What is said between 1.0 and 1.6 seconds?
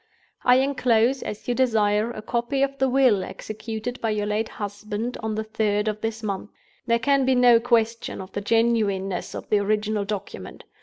as you